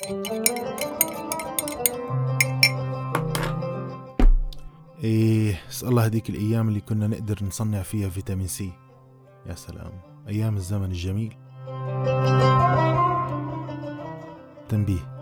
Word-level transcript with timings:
إيه 0.00 0.12
اسأل 5.68 5.88
الله 5.88 6.06
هذيك 6.06 6.30
الأيام 6.30 6.68
اللي 6.68 6.80
كنا 6.80 7.06
نقدر 7.06 7.44
نصنع 7.44 7.82
فيها 7.82 8.08
فيتامين 8.08 8.46
سي 8.46 8.72
يا 9.46 9.54
سلام 9.54 9.92
أيام 10.28 10.56
الزمن 10.56 10.84
الجميل. 10.84 11.36
تنبيه. 14.68 15.16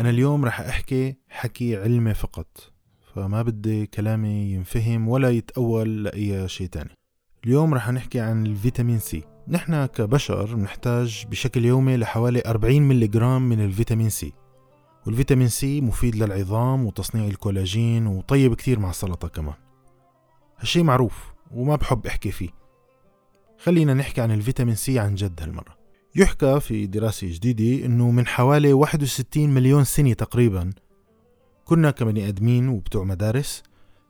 أنا 0.00 0.10
اليوم 0.10 0.44
رح 0.44 0.60
أحكي 0.60 1.16
حكي 1.28 1.76
علمي 1.76 2.14
فقط 2.14 2.72
فما 3.14 3.42
بدي 3.42 3.86
كلامي 3.86 4.52
ينفهم 4.52 5.08
ولا 5.08 5.30
يتأول 5.30 6.04
لأي 6.04 6.48
شيء 6.48 6.66
تاني. 6.66 6.90
اليوم 7.44 7.74
رح 7.74 7.90
نحكي 7.90 8.20
عن 8.20 8.46
الفيتامين 8.46 8.98
سي 8.98 9.24
نحن 9.48 9.86
كبشر 9.86 10.54
بنحتاج 10.54 11.26
بشكل 11.30 11.64
يومي 11.64 11.96
لحوالي 11.96 12.42
40 12.46 12.82
ملغ 12.82 13.38
من 13.38 13.64
الفيتامين 13.64 14.08
سي. 14.08 14.32
والفيتامين 15.06 15.48
سي 15.48 15.80
مفيد 15.80 16.16
للعظام 16.16 16.86
وتصنيع 16.86 17.26
الكولاجين 17.26 18.06
وطيب 18.06 18.54
كتير 18.54 18.78
مع 18.78 18.90
السلطة 18.90 19.28
كمان. 19.28 19.54
هالشي 20.58 20.82
معروف 20.82 21.34
وما 21.50 21.76
بحب 21.76 22.06
أحكي 22.06 22.30
فيه. 22.30 22.48
خلينا 23.58 23.94
نحكي 23.94 24.20
عن 24.20 24.30
الفيتامين 24.30 24.74
سي 24.74 24.98
عن 24.98 25.14
جد 25.14 25.42
هالمرة. 25.42 25.76
يحكى 26.16 26.60
في 26.60 26.86
دراسة 26.86 27.26
جديدة 27.30 27.86
إنه 27.86 28.10
من 28.10 28.26
حوالي 28.26 28.72
61 28.72 29.50
مليون 29.50 29.84
سنة 29.84 30.12
تقريبا 30.12 30.70
كنا 31.64 31.90
كبني 31.90 32.28
آدمين 32.28 32.68
وبتوع 32.68 33.04
مدارس 33.04 33.62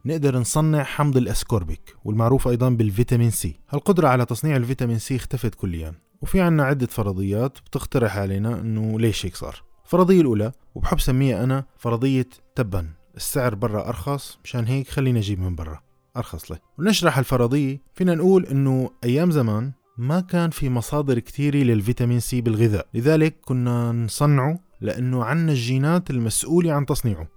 نقدر 0.07 0.39
نصنع 0.39 0.83
حمض 0.83 1.17
الأسكوربيك 1.17 1.97
والمعروف 2.05 2.49
أيضا 2.49 2.69
بالفيتامين 2.69 3.31
سي. 3.31 3.61
هالقدرة 3.71 4.09
على 4.09 4.25
تصنيع 4.25 4.57
الفيتامين 4.57 4.99
سي 4.99 5.17
اختفت 5.17 5.55
كليا 5.55 5.95
وفي 6.23 6.41
عنا 6.41 6.65
عدة 6.65 6.87
فرضيات 6.87 7.59
بتقترح 7.59 8.19
علينا 8.19 8.61
إنه 8.61 9.01
ليش 9.01 9.27
هيك 9.27 9.37
صار. 9.37 9.63
الفرضية 9.85 10.21
الأولى 10.21 10.53
وبحب 10.75 11.01
سميها 11.01 11.45
أنا 11.45 11.65
فرضية 11.79 12.29
تبا 12.55 12.89
السعر 13.17 13.55
برا 13.55 13.89
أرخص 13.89 14.39
مشان 14.45 14.65
هيك 14.65 14.89
خلينا 14.89 15.19
نجيب 15.19 15.41
من 15.41 15.55
برا. 15.55 15.81
أرخص 16.17 16.51
له 16.51 16.59
ونشرح 16.79 17.19
الفرضية. 17.19 17.81
فينا 17.95 18.15
نقول 18.15 18.47
إنه 18.47 18.91
أيام 19.05 19.31
زمان 19.31 19.73
ما 19.99 20.21
كان 20.21 20.51
في 20.51 20.71
مصادر 20.71 21.19
كتيرة 21.19 21.57
للفيتامين 21.57 22.21
سي 22.21 22.41
بالغذاء. 22.41 22.87
لذلك 22.95 23.37
كنا 23.45 23.93
نصنعه 23.93 24.59
لأنه 24.81 25.25
عنا 25.25 25.53
الجينات 25.53 26.11
المسؤولة 26.11 26.73
عن 26.73 26.87
تصنيعه. 26.87 27.36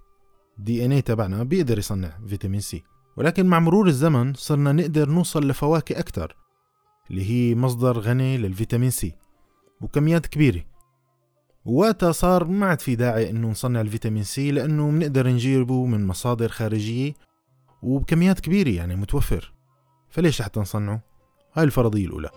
DNA 0.60 1.02
تبعنا 1.02 1.42
بيقدر 1.42 1.78
يصنع 1.78 2.18
فيتامين 2.28 2.60
سي. 2.60 2.82
ولكن 3.16 3.46
مع 3.46 3.58
مرور 3.60 3.86
الزمن 3.86 4.34
صرنا 4.34 4.72
نقدر 4.72 5.08
نوصل 5.10 5.48
لفواكه 5.48 5.98
أكثر 5.98 6.36
اللي 7.10 7.30
هي 7.30 7.54
مصدر 7.54 7.98
غني 7.98 8.38
للفيتامين 8.38 8.90
سي 8.90 9.14
وكميات 9.80 10.26
كبيرة. 10.26 10.64
ووقتها 11.64 12.12
صار 12.12 12.44
ما 12.44 12.66
عاد 12.66 12.80
في 12.80 12.96
داعي 12.96 13.30
إنه 13.30 13.50
نصنع 13.50 13.80
الفيتامين 13.80 14.22
سي 14.22 14.50
لأنه 14.50 14.90
بنقدر 14.90 15.28
نجيبه 15.28 15.86
من 15.86 16.06
مصادر 16.06 16.48
خارجية 16.48 17.12
وبكميات 17.82 18.40
كبيرة 18.40 18.70
يعني 18.70 18.96
متوفر. 18.96 19.52
فليش 20.10 20.42
حتى 20.42 20.60
نصنعه؟ 20.60 21.02
هاي 21.54 21.64
الفرضية 21.64 22.06
الأولى. 22.06 22.30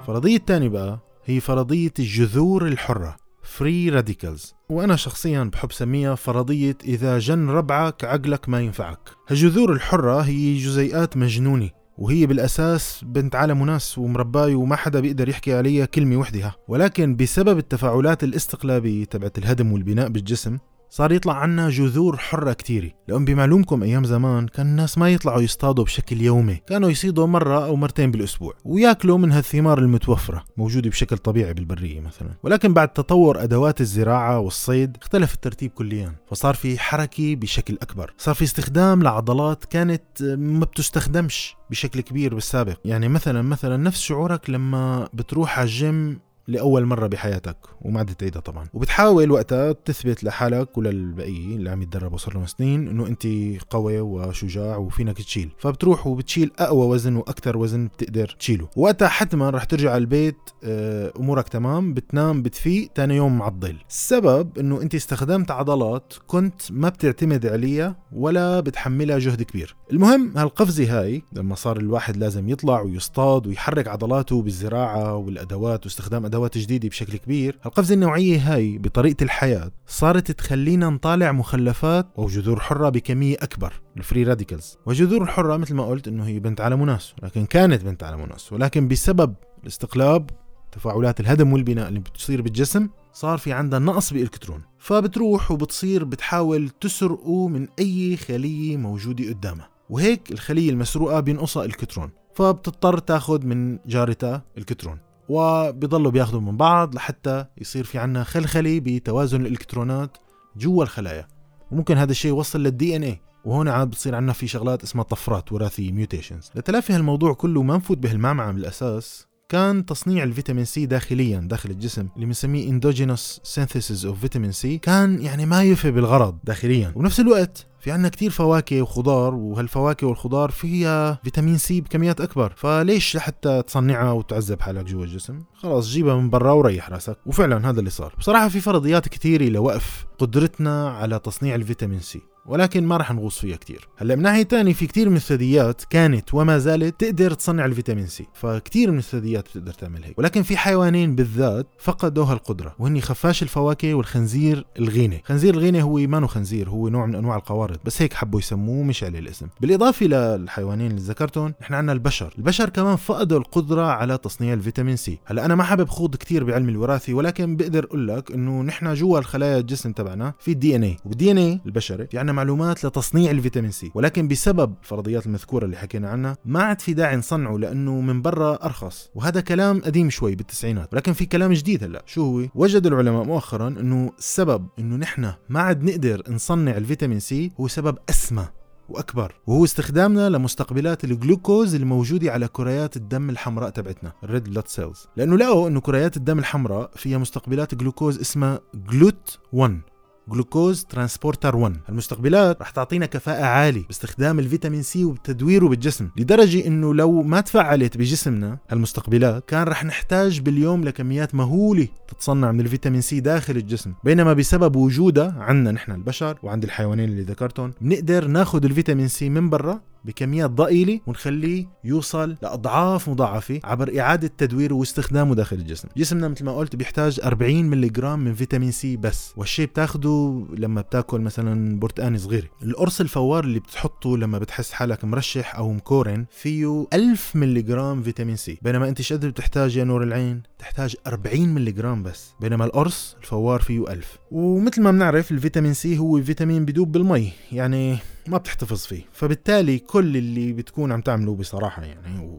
الفرضية 0.00 0.36
الثانية 0.36 0.68
بقى 0.68 0.98
هي 1.24 1.40
فرضية 1.40 1.92
الجذور 1.98 2.66
الحرة. 2.66 3.16
free 3.58 3.88
radicals 3.88 4.54
وأنا 4.68 4.96
شخصيا 4.96 5.44
بحب 5.44 5.72
سميها 5.72 6.14
فرضية 6.14 6.76
إذا 6.84 7.18
جن 7.18 7.50
ربعك 7.50 8.04
عقلك 8.04 8.48
ما 8.48 8.60
ينفعك. 8.60 8.98
الجذور 9.30 9.72
الحرة 9.72 10.20
هي 10.20 10.56
جزيئات 10.56 11.16
مجنونة 11.16 11.70
وهي 11.98 12.26
بالأساس 12.26 13.04
بنت 13.04 13.34
عالم 13.34 13.60
وناس 13.60 13.98
ومرباي 13.98 14.54
وما 14.54 14.76
حدا 14.76 15.00
بيقدر 15.00 15.28
يحكي 15.28 15.54
عليها 15.54 15.84
كلمة 15.84 16.16
وحدها. 16.16 16.54
ولكن 16.68 17.16
بسبب 17.16 17.58
التفاعلات 17.58 18.24
الاستقلابية 18.24 19.04
تبعت 19.04 19.38
الهدم 19.38 19.72
والبناء 19.72 20.08
بالجسم 20.08 20.58
صار 20.90 21.12
يطلع 21.12 21.34
عنا 21.34 21.70
جذور 21.70 22.16
حرة 22.16 22.52
كتيرة. 22.52 22.90
لأن 23.08 23.24
بمعلومكم 23.24 23.82
أيام 23.82 24.04
زمان 24.04 24.48
كان 24.48 24.66
الناس 24.66 24.98
ما 24.98 25.10
يطلعوا 25.10 25.40
يصطادوا 25.42 25.84
بشكل 25.84 26.20
يومي. 26.20 26.54
كانوا 26.54 26.90
يصيدوا 26.90 27.26
مرة 27.26 27.64
أو 27.64 27.76
مرتين 27.76 28.10
بالأسبوع 28.10 28.54
ويأكلوا 28.64 29.18
من 29.18 29.32
هالثمار 29.32 29.78
المتوفرة 29.78 30.44
موجودة 30.56 30.90
بشكل 30.90 31.18
طبيعي 31.18 31.54
بالبرية 31.54 32.00
مثلا. 32.00 32.30
ولكن 32.42 32.74
بعد 32.74 32.88
تطور 32.88 33.42
أدوات 33.42 33.80
الزراعة 33.80 34.38
والصيد 34.38 34.96
اختلف 35.02 35.34
الترتيب 35.34 35.70
كليا 35.70 36.12
فصار 36.30 36.54
في 36.54 36.78
حركة 36.78 37.34
بشكل 37.34 37.78
أكبر. 37.82 38.14
صار 38.18 38.34
في 38.34 38.44
استخدام 38.44 39.02
لعضلات 39.02 39.64
كانت 39.64 40.02
ما 40.22 40.64
بتستخدمش 40.64 41.56
بشكل 41.70 42.00
كبير 42.00 42.34
بالسابق. 42.34 42.76
يعني 42.84 43.08
مثلا 43.08 43.42
مثلا 43.42 43.76
نفس 43.76 44.00
شعورك 44.00 44.50
لما 44.50 45.08
بتروح 45.14 45.58
على 45.58 45.66
الجيم 45.66 46.27
لأول 46.48 46.84
مرة 46.84 47.06
بحياتك 47.06 47.56
وما 47.82 47.98
عاد 47.98 48.14
تعيدها 48.14 48.40
طبعا. 48.40 48.66
وبتحاول 48.74 49.30
وقتها 49.30 49.72
تثبت 49.72 50.24
لحالك 50.24 50.78
وللبقيه 50.78 51.56
اللي 51.56 51.70
عم 51.70 51.82
يتدربوا 51.82 52.18
صار 52.18 52.34
لهم 52.34 52.46
سنين 52.46 52.88
إنه 52.88 53.06
أنت 53.06 53.26
قوي 53.70 54.00
وشجاع 54.00 54.76
وفينك 54.76 55.16
تشيل. 55.16 55.50
فبتروح 55.58 56.06
وبتشيل 56.06 56.50
أقوى 56.58 56.86
وزن 56.86 57.16
وأكثر 57.16 57.56
وزن 57.56 57.86
بتقدر 57.86 58.36
تشيله. 58.38 58.68
وقتها 58.76 59.08
حتما 59.08 59.50
رح 59.50 59.64
ترجع 59.64 59.90
على 59.90 59.98
البيت 59.98 60.36
آه، 60.64 61.12
أمورك 61.18 61.48
تمام 61.48 61.94
بتنام 61.94 62.42
بتفيق 62.42 62.90
ثاني 62.96 63.16
يوم 63.16 63.38
معضل 63.38 63.76
السبب 63.88 64.58
إنه 64.58 64.82
أنت 64.82 64.94
استخدمت 64.94 65.50
عضلات 65.50 66.12
كنت 66.26 66.62
ما 66.70 66.88
بتعتمد 66.88 67.46
عليها 67.46 67.96
ولا 68.12 68.60
بتحملها 68.60 69.18
جهد 69.18 69.42
كبير. 69.42 69.76
المهم 69.92 70.32
هالقفزة 70.36 71.00
هاي 71.00 71.22
لما 71.32 71.54
صار 71.54 71.76
الواحد 71.76 72.16
لازم 72.16 72.48
يطلع 72.48 72.80
ويصطاد 72.80 73.46
ويحرك 73.46 73.88
عضلاته 73.88 74.42
بالزراعة 74.42 75.14
والأدوات 75.16 75.84
واستخدام 75.86 76.24
أدوات 76.24 76.37
أدوات 76.38 76.58
جديدة 76.58 76.88
بشكل 76.88 77.16
كبير. 77.16 77.58
القفزه 77.66 77.94
النوعية 77.94 78.54
هاي 78.54 78.78
بطريقة 78.78 79.24
الحياة 79.24 79.70
صارت 79.86 80.30
تخلينا 80.30 80.88
نطالع 80.90 81.32
مخلفات 81.32 82.06
أو 82.18 82.26
جذور 82.26 82.60
حرة 82.60 82.88
بكمية 82.88 83.36
أكبر 83.40 83.72
ال 83.96 84.02
free 84.02 84.24
radicals 84.24 84.76
والجذور 84.86 85.22
الحرة 85.22 85.56
مثل 85.56 85.74
ما 85.74 85.86
قلت 85.86 86.08
إنه 86.08 86.26
هي 86.26 86.40
بنت 86.40 86.60
عالم 86.60 86.80
وناس 86.80 87.14
ولكن 87.22 87.46
كانت 87.46 87.84
بنت 87.84 88.02
عالم 88.02 88.20
وناس 88.20 88.52
ولكن 88.52 88.88
بسبب 88.88 89.34
الاستقلاب 89.62 90.30
تفاعلات 90.72 91.20
الهدم 91.20 91.52
والبناء 91.52 91.88
اللي 91.88 92.00
بتصير 92.00 92.42
بالجسم 92.42 92.88
صار 93.12 93.38
في 93.38 93.52
عندها 93.52 93.78
نقص 93.78 94.12
بإلكترون. 94.12 94.62
فبتروح 94.78 95.50
وبتصير 95.50 96.04
بتحاول 96.04 96.68
تسرقه 96.68 97.48
من 97.48 97.68
أي 97.78 98.16
خلية 98.16 98.76
موجودة 98.76 99.28
قدامها. 99.28 99.68
وهيك 99.90 100.32
الخلية 100.32 100.70
المسروقة 100.70 101.20
بينقصها 101.20 101.64
إلكترون. 101.64 102.10
فبتضطر 102.34 102.98
تاخذ 102.98 103.46
من 103.46 103.78
جارتها 103.86 104.44
إلكترون. 104.58 105.07
وبيضلوا 105.28 106.10
بياخذوا 106.10 106.40
من 106.40 106.56
بعض 106.56 106.94
لحتى 106.94 107.44
يصير 107.58 107.84
في 107.84 107.98
عنا 107.98 108.24
خلخلة 108.24 108.80
بتوازن 108.80 109.40
الإلكترونات 109.40 110.16
جوا 110.56 110.84
الخلايا. 110.84 111.28
وممكن 111.70 111.96
هذا 111.96 112.10
الشيء 112.10 112.30
يوصل 112.30 112.62
لل 112.62 112.96
DNA 112.96 113.20
وهون 113.44 113.68
عاد 113.68 113.90
بتصير 113.90 114.14
عنا 114.14 114.32
في 114.32 114.46
شغلات 114.46 114.82
اسمها 114.82 115.04
طفرات 115.04 115.52
وراثية 115.52 115.92
mutations 115.92 116.50
لتلافي 116.54 116.92
هالموضوع 116.92 117.34
كله 117.34 117.62
ما 117.62 117.76
نفوت 117.76 117.98
بهالمعمعة 117.98 118.52
من 118.52 118.58
الأساس 118.58 119.26
كان 119.48 119.86
تصنيع 119.86 120.24
الفيتامين 120.24 120.64
سي 120.64 120.86
داخليا 120.86 121.40
داخل 121.40 121.70
الجسم 121.70 122.08
اللي 122.14 122.26
بنسميه 122.26 122.68
endogenous 122.68 123.40
synthesis 123.44 124.04
of 124.04 124.20
vitamin 124.20 124.52
C 124.52 124.78
كان 124.78 125.22
يعني 125.22 125.46
ما 125.46 125.62
يفي 125.62 125.90
بالغرض 125.90 126.38
داخليا. 126.44 126.92
وبنفس 126.96 127.20
الوقت 127.20 127.66
في 127.80 127.90
عنا 127.90 128.08
كتير 128.08 128.30
فواكه 128.30 128.82
وخضار 128.82 129.34
وهالفواكه 129.34 130.06
والخضار 130.06 130.50
فيها 130.50 131.20
فيتامين 131.24 131.58
سي 131.58 131.80
بكميات 131.80 132.20
أكبر. 132.20 132.52
فليش 132.56 133.16
لحتى 133.16 133.62
تصنعها 133.62 134.12
وتعذب 134.12 134.60
حالك 134.60 134.84
جوا 134.84 135.04
الجسم؟ 135.04 135.42
خلاص 135.54 135.86
جيبها 135.86 136.14
من 136.14 136.30
برا 136.30 136.52
وريح 136.52 136.90
راسك. 136.90 137.18
وفعلا 137.26 137.70
هذا 137.70 137.78
اللي 137.78 137.90
صار. 137.90 138.14
بصراحة 138.18 138.48
في 138.48 138.60
فرضيات 138.60 139.08
كثيره 139.08 139.44
لوقف 139.44 140.06
قدرتنا 140.18 140.90
على 140.90 141.18
تصنيع 141.18 141.54
الفيتامين 141.54 142.00
سي. 142.00 142.20
ولكن 142.48 142.86
ما 142.86 142.96
رح 142.96 143.12
نغوص 143.12 143.38
فيها 143.38 143.56
كتير. 143.56 143.88
هلا 143.96 144.16
من 144.16 144.22
ناحية 144.22 144.44
ثانية 144.44 144.72
في 144.72 144.86
كتير 144.86 145.08
من 145.08 145.16
الثدييات 145.16 145.82
كانت 145.90 146.34
وما 146.34 146.58
زالت 146.58 147.00
تقدر 147.00 147.34
تصنع 147.34 147.64
الفيتامين 147.64 148.06
سي. 148.06 148.26
فكتير 148.34 148.90
من 148.90 148.98
الثدييات 148.98 149.48
بتقدر 149.48 149.72
تعمل 149.72 150.04
هيك. 150.04 150.18
ولكن 150.18 150.42
في 150.42 150.56
حيوانين 150.56 151.14
بالذات 151.14 151.66
فقدوا 151.78 152.24
هالقدره 152.24 152.74
وهن 152.78 153.00
خفاش 153.00 153.42
الفواكه 153.42 153.94
والخنزير 153.94 154.64
الغيني. 154.78 155.22
خنزير 155.24 155.54
الغيني 155.54 155.82
هو 155.82 155.98
ما 155.98 156.26
خنزير 156.26 156.70
هو 156.70 156.88
نوع 156.88 157.06
من 157.06 157.14
أنواع 157.14 157.36
القوارض 157.36 157.78
بس 157.84 158.02
هيك 158.02 158.14
حبوا 158.14 158.38
يسموه 158.38 158.84
مش 158.84 159.04
عليه 159.04 159.18
الاسم. 159.18 159.46
بالإضافة 159.60 160.06
للحيوانين 160.06 160.90
اللي 160.90 161.02
ذكرتهم 161.02 161.54
نحن 161.60 161.74
عندنا 161.74 161.92
البشر. 161.92 162.34
البشر 162.38 162.68
كمان 162.68 162.96
فقدوا 162.96 163.38
القدرة 163.38 163.82
على 163.82 164.18
تصنيع 164.18 164.52
الفيتامين 164.54 164.96
سي. 164.96 165.18
هلا 165.24 165.44
أنا 165.44 165.54
ما 165.54 165.64
حابب 165.64 165.88
خوض 165.88 166.16
كتير 166.16 166.44
بعلم 166.44 166.68
الوراثه 166.68 167.14
ولكن 167.14 167.56
بقدر 167.56 167.84
أقول 167.84 168.08
لك 168.08 168.32
إنه 168.32 168.62
نحن 168.62 168.94
جوا 168.94 169.18
الخلايا 169.18 169.58
الجسم 169.58 169.92
تبعنا 169.92 170.34
في 170.38 170.50
ال 170.50 170.56
DNA 170.56 170.76
وال 170.76 170.82
DNA 170.82 171.60
البشري 171.66 172.06
في 172.06 172.18
عندنا 172.18 172.37
معلومات 172.38 172.84
لتصنيع 172.84 173.18
تصنيع 173.18 173.30
الفيتامين 173.30 173.70
سي. 173.70 173.90
ولكن 173.94 174.28
بسبب 174.28 174.74
الفرضيات 174.82 175.26
المذكورة 175.26 175.64
اللي 175.64 175.76
حكينا 175.76 176.10
عنها 176.10 176.36
ما 176.44 176.62
عاد 176.62 176.80
في 176.80 176.94
داعي 176.94 177.16
نصنعه 177.16 177.56
لأنه 177.56 178.00
من 178.00 178.22
برا 178.22 178.64
أرخص. 178.64 179.10
وهذا 179.14 179.40
كلام 179.40 179.80
قديم 179.80 180.10
شوي 180.10 180.34
بالتسعينات 180.34 180.94
ولكن 180.94 181.12
في 181.12 181.26
كلام 181.26 181.52
جديد 181.52 181.84
هلأ. 181.84 182.02
شو 182.06 182.22
هو؟ 182.22 182.48
وجد 182.54 182.86
العلماء 182.86 183.24
مؤخرا 183.24 183.68
أنه 183.68 184.12
السبب 184.18 184.66
أنه 184.78 184.96
نحن 184.96 185.32
ما 185.48 185.60
عاد 185.60 185.82
نقدر 185.82 186.22
نصنع 186.28 186.76
الفيتامين 186.76 187.20
سي 187.20 187.52
هو 187.60 187.68
سبب 187.68 187.98
أسمى 188.10 188.46
وأكبر. 188.88 189.34
وهو 189.46 189.64
استخدامنا 189.64 190.28
لمستقبلات 190.28 191.04
الجلوكوز 191.04 191.74
الموجودة 191.74 192.32
على 192.32 192.48
كريات 192.48 192.96
الدم 192.96 193.30
الحمراء 193.30 193.70
تبعتنا 193.70 194.12
ال 194.24 194.29
red 194.29 194.44
blood 194.44 194.68
cells 194.68 195.06
لأنه 195.16 195.36
لقوا 195.36 195.68
إنه 195.68 195.80
كريات 195.80 196.16
الدم 196.16 196.38
الحمراء 196.38 196.90
فيها 196.96 197.18
مستقبلات 197.18 197.74
جلوكوز 197.74 198.20
اسمها 198.20 198.60
GLUT 198.74 199.38
1 199.52 199.80
glucose 200.28 200.84
transporter 200.84 201.56
1 201.56 201.76
المستقبلات 201.88 202.60
رح 202.60 202.70
تعطينا 202.70 203.06
كفاءة 203.06 203.44
عالية 203.44 203.86
باستخدام 203.86 204.38
الفيتامين 204.38 204.82
سي 204.82 205.04
وبتدويره 205.04 205.68
بالجسم. 205.68 206.08
لدرجة 206.16 206.66
إنه 206.66 206.94
لو 206.94 207.22
ما 207.22 207.40
تفعلت 207.40 207.96
بجسمنا 207.96 208.58
المستقبلات 208.72 209.44
كان 209.48 209.62
رح 209.62 209.84
نحتاج 209.84 210.40
باليوم 210.40 210.84
لكميات 210.84 211.34
مهولة 211.34 211.88
تتصنع 212.08 212.52
من 212.52 212.60
الفيتامين 212.60 213.00
سي 213.00 213.20
داخل 213.20 213.56
الجسم. 213.56 213.92
بينما 214.04 214.32
بسبب 214.32 214.76
وجودها 214.76 215.34
عندنا 215.38 215.72
نحن 215.72 215.92
البشر 215.92 216.38
وعند 216.42 216.64
الحيوانات 216.64 217.08
اللي 217.08 217.22
ذكرتهم 217.22 217.72
بنقدر 217.80 218.26
ناخذ 218.26 218.64
الفيتامين 218.64 219.08
سي 219.08 219.28
من 219.28 219.50
برا 219.50 219.80
بكميات 220.04 220.50
ضئيلة 220.50 221.00
ونخليه 221.06 221.66
يوصل 221.84 222.36
لأضعاف 222.42 223.08
مضاعفة 223.08 223.60
عبر 223.64 224.00
إعادة 224.00 224.30
تدويره 224.38 224.74
واستخدامه 224.74 225.34
داخل 225.34 225.56
الجسم. 225.56 225.88
جسمنا 225.96 226.28
مثل 226.28 226.44
ما 226.44 226.56
قلت 226.56 226.76
بيحتاج 226.76 227.20
40 227.24 227.64
ملغ 227.64 228.16
من 228.16 228.34
فيتامين 228.34 228.70
سي 228.70 228.96
بس 228.96 229.32
والشيء 229.36 229.66
بتاخده 229.66 230.46
لما 230.56 230.80
بتاكل 230.80 231.20
مثلا 231.20 231.78
برتقانه 231.78 232.18
صغيرة. 232.18 232.48
القرص 232.62 233.00
الفوار 233.00 233.44
اللي 233.44 233.60
بتحطه 233.60 234.16
لما 234.16 234.38
بتحس 234.38 234.72
حالك 234.72 235.04
مرشح 235.04 235.56
أو 235.56 235.72
مكورن 235.72 236.26
فيه 236.30 236.86
1000 236.92 237.36
ملغ 237.36 238.02
فيتامين 238.02 238.36
سي. 238.36 238.58
بينما 238.62 238.88
أنت 238.88 239.02
قديش 239.02 239.26
بتحتاج 239.26 239.76
يا 239.76 239.84
نور 239.84 240.02
العين؟ 240.02 240.42
تحتاج 240.58 240.96
40 241.06 241.48
ملغ 241.48 241.94
بس. 241.94 242.34
بينما 242.40 242.64
القرص 242.64 243.16
الفوار 243.20 243.60
فيه 243.60 243.92
1000 243.92 244.18
ومثل 244.30 244.82
ما 244.82 244.90
بنعرف 244.90 245.30
الفيتامين 245.32 245.74
سي 245.74 245.98
هو 245.98 246.22
فيتامين 246.22 246.64
بدوب 246.64 246.92
بالمي. 246.92 247.32
يعني 247.52 247.98
ما 248.28 248.38
بتحتفظ 248.38 248.78
فيه. 248.86 249.02
فبالتالي 249.12 249.78
كل 249.78 250.16
اللي 250.16 250.52
بتكون 250.52 250.92
عم 250.92 251.00
تعمله 251.00 251.34
بصراحة 251.34 251.84
يعني 251.84 252.38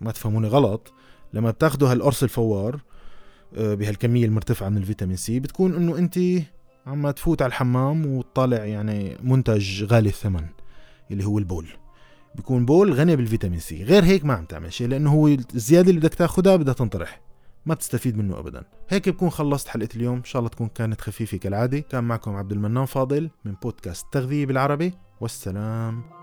وما 0.00 0.12
تفهموني 0.12 0.48
غلط 0.48 0.92
لما 1.32 1.50
بتاخدوا 1.50 1.92
هالقرص 1.92 2.22
الفوار 2.22 2.80
آه، 3.56 3.74
بهالكمية 3.74 4.24
المرتفعة 4.24 4.68
من 4.68 4.76
الفيتامين 4.76 5.16
سي 5.16 5.40
بتكون 5.40 5.74
إنه 5.74 5.98
أنت 5.98 6.18
عم 6.86 7.10
تفوت 7.10 7.42
على 7.42 7.48
الحمام 7.48 8.06
وتطالع 8.06 8.64
يعني 8.64 9.16
منتج 9.22 9.84
غالي 9.84 10.08
الثمن 10.08 10.46
اللي 11.10 11.24
هو 11.24 11.38
البول. 11.38 11.68
بيكون 12.34 12.66
بول 12.66 12.92
غني 12.92 13.16
بالفيتامين 13.16 13.60
سي. 13.60 13.84
غير 13.84 14.04
هيك 14.04 14.24
ما 14.24 14.34
عم 14.34 14.44
تعمل 14.44 14.72
شيء 14.72 14.88
لأنه 14.88 15.12
هو 15.12 15.28
الزيادة 15.28 15.90
اللي 15.90 16.00
بدك 16.00 16.14
تاخذها 16.14 16.56
بدها 16.56 16.74
تنطرح. 16.74 17.20
ما 17.66 17.74
بتستفيد 17.74 18.16
منه 18.16 18.38
ابدا. 18.38 18.64
هيك 18.88 19.08
بكون 19.08 19.30
خلصت 19.30 19.68
حلقة 19.68 19.88
اليوم. 19.96 20.16
إن 20.16 20.24
شاء 20.24 20.40
الله 20.40 20.50
تكون 20.50 20.68
كانت 20.68 21.00
خفيفة 21.00 21.38
كالعادة. 21.38 21.78
كان 21.78 22.04
معكم 22.04 22.36
عبد 22.36 22.52
المنان 22.52 22.84
فاضل 22.84 23.30
من 23.44 23.54
بودكاست 23.62 24.06
تغذية 24.12 24.46
بالعربي. 24.46 24.92
والسلام. 25.20 26.15